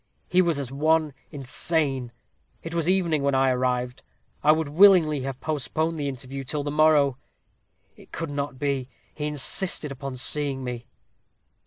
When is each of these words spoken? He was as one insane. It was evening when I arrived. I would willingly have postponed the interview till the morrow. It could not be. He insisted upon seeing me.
He 0.27 0.41
was 0.41 0.57
as 0.57 0.71
one 0.71 1.13
insane. 1.29 2.11
It 2.63 2.73
was 2.73 2.89
evening 2.89 3.21
when 3.21 3.35
I 3.35 3.51
arrived. 3.51 4.01
I 4.43 4.51
would 4.51 4.67
willingly 4.69 5.19
have 5.21 5.39
postponed 5.39 5.99
the 5.99 6.09
interview 6.09 6.43
till 6.43 6.63
the 6.63 6.71
morrow. 6.71 7.19
It 7.95 8.11
could 8.11 8.31
not 8.31 8.57
be. 8.57 8.89
He 9.13 9.27
insisted 9.27 9.91
upon 9.91 10.17
seeing 10.17 10.63
me. 10.63 10.87